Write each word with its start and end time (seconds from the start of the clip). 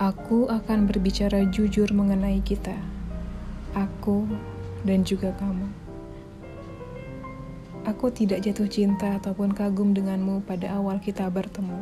Aku 0.00 0.48
akan 0.48 0.88
berbicara 0.88 1.44
jujur 1.52 1.84
mengenai 1.92 2.40
kita, 2.40 2.72
aku 3.76 4.24
dan 4.88 5.04
juga 5.04 5.36
kamu. 5.36 5.68
Aku 7.84 8.08
tidak 8.08 8.40
jatuh 8.40 8.72
cinta 8.72 9.20
ataupun 9.20 9.52
kagum 9.52 9.92
denganmu 9.92 10.48
pada 10.48 10.80
awal 10.80 10.96
kita 10.96 11.28
bertemu. 11.28 11.76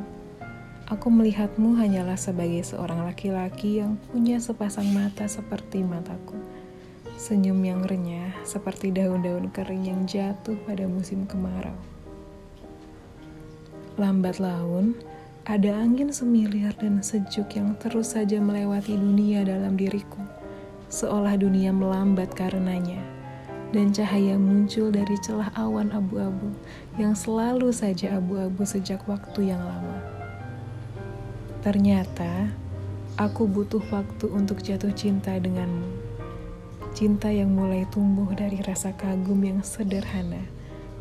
Aku 0.91 1.07
melihatmu 1.07 1.79
hanyalah 1.79 2.19
sebagai 2.19 2.67
seorang 2.67 3.07
laki-laki 3.07 3.79
yang 3.79 3.95
punya 4.11 4.43
sepasang 4.43 4.91
mata 4.91 5.31
seperti 5.31 5.87
mataku. 5.87 6.35
Senyum 7.15 7.63
yang 7.63 7.87
renyah 7.87 8.35
seperti 8.43 8.91
daun-daun 8.91 9.55
kering 9.55 9.87
yang 9.87 10.03
jatuh 10.11 10.59
pada 10.67 10.83
musim 10.91 11.31
kemarau. 11.31 11.79
Lambat 13.95 14.43
laun, 14.43 14.99
ada 15.49 15.73
angin 15.73 16.13
semilir 16.13 16.77
dan 16.77 17.01
sejuk 17.01 17.57
yang 17.57 17.73
terus 17.81 18.13
saja 18.13 18.37
melewati 18.37 18.93
dunia 18.93 19.41
dalam 19.41 19.73
diriku, 19.73 20.21
seolah 20.93 21.41
dunia 21.41 21.73
melambat 21.73 22.29
karenanya, 22.37 23.01
dan 23.73 23.89
cahaya 23.89 24.37
muncul 24.37 24.93
dari 24.93 25.17
celah 25.25 25.49
awan 25.57 25.89
abu-abu 25.97 26.53
yang 27.01 27.17
selalu 27.17 27.73
saja 27.73 28.21
abu-abu 28.21 28.69
sejak 28.69 29.01
waktu 29.09 29.49
yang 29.49 29.65
lama. 29.65 30.05
Ternyata, 31.65 32.53
aku 33.17 33.49
butuh 33.49 33.85
waktu 33.89 34.29
untuk 34.29 34.61
jatuh 34.61 34.93
cinta 34.93 35.41
denganmu. 35.41 35.89
Cinta 36.93 37.33
yang 37.33 37.57
mulai 37.57 37.89
tumbuh 37.89 38.29
dari 38.37 38.61
rasa 38.61 38.93
kagum 38.93 39.41
yang 39.41 39.65
sederhana 39.65 40.45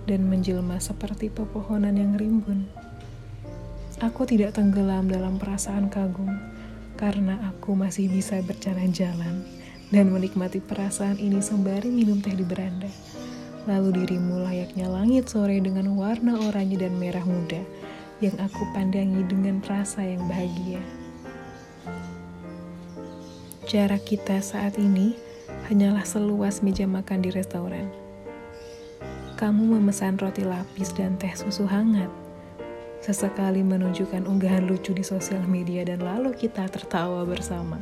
dan 0.07 0.31
menjelma 0.31 0.79
seperti 0.79 1.27
pepohonan 1.27 1.99
yang 1.99 2.15
rimbun. 2.15 2.78
Aku 4.19 4.27
tidak 4.27 4.59
tenggelam 4.59 5.07
dalam 5.07 5.39
perasaan 5.39 5.87
kagum 5.87 6.27
karena 6.99 7.39
aku 7.39 7.71
masih 7.71 8.11
bisa 8.11 8.43
berjalan-jalan 8.43 9.47
dan 9.95 10.11
menikmati 10.11 10.59
perasaan 10.59 11.15
ini 11.15 11.39
sembari 11.39 11.87
minum 11.87 12.19
teh 12.19 12.35
di 12.35 12.43
beranda. 12.43 12.91
Lalu 13.63 14.03
dirimu 14.03 14.43
layaknya 14.43 14.91
langit 14.91 15.31
sore 15.31 15.63
dengan 15.63 15.95
warna 15.95 16.35
oranye 16.35 16.75
dan 16.75 16.99
merah 16.99 17.23
muda 17.23 17.63
yang 18.19 18.35
aku 18.43 18.67
pandangi 18.75 19.23
dengan 19.23 19.63
rasa 19.63 20.03
yang 20.03 20.27
bahagia. 20.27 20.83
Jarak 23.71 24.03
kita 24.03 24.43
saat 24.43 24.75
ini 24.75 25.15
hanyalah 25.71 26.03
seluas 26.03 26.59
meja 26.59 26.83
makan 26.83 27.23
di 27.23 27.31
restoran. 27.31 27.87
Kamu 29.39 29.79
memesan 29.79 30.19
roti 30.19 30.43
lapis 30.43 30.91
dan 30.91 31.15
teh 31.15 31.31
susu 31.39 31.63
hangat 31.71 32.11
Sesekali 32.99 33.63
menunjukkan 33.63 34.27
unggahan 34.27 34.67
lucu 34.67 34.91
di 34.91 35.07
sosial 35.07 35.39
media 35.47 35.87
dan 35.87 36.03
lalu 36.03 36.35
kita 36.35 36.67
tertawa 36.67 37.23
bersama. 37.23 37.79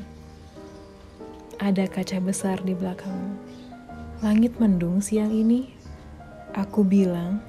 Ada 1.58 1.90
kaca 1.90 2.22
besar 2.22 2.62
di 2.62 2.78
belakangmu. 2.78 3.34
Langit 4.22 4.62
mendung 4.62 5.02
siang 5.02 5.34
ini. 5.34 5.74
Aku 6.54 6.86
bilang, 6.86 7.42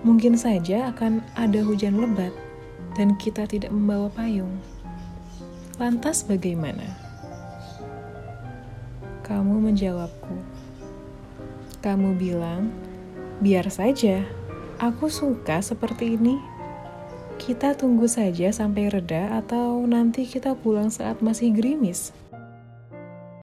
mungkin 0.00 0.40
saja 0.40 0.88
akan 0.88 1.20
ada 1.36 1.60
hujan 1.60 2.00
lebat 2.00 2.32
dan 2.96 3.12
kita 3.20 3.44
tidak 3.44 3.68
membawa 3.72 4.08
payung. 4.12 4.56
Lantas 5.76 6.24
bagaimana? 6.24 6.84
Kamu 9.24 9.68
menjawabku. 9.68 10.36
Kamu 11.80 12.16
bilang, 12.16 12.72
biar 13.40 13.68
saja, 13.72 14.20
aku 14.76 15.08
suka 15.08 15.64
seperti 15.64 16.16
ini. 16.20 16.59
Kita 17.50 17.74
tunggu 17.74 18.06
saja 18.06 18.54
sampai 18.54 18.94
reda 18.94 19.34
atau 19.34 19.82
nanti 19.82 20.22
kita 20.22 20.54
pulang 20.54 20.86
saat 20.86 21.18
masih 21.18 21.50
gerimis. 21.50 22.14